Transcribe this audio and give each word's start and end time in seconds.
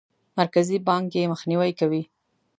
مرکزي 0.39 0.77
بانک 0.87 1.07
یې 1.19 1.31
مخنیوی 1.33 1.71
کوي. 1.79 2.01